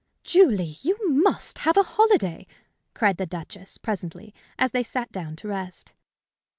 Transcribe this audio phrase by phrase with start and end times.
[0.23, 0.77] "Julie!
[0.81, 2.47] you must have a holiday!"
[2.95, 5.93] cried the Duchess, presently, as they sat down to rest.